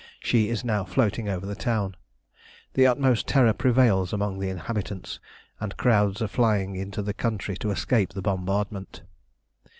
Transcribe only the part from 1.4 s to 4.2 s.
the town. The utmost terror prevails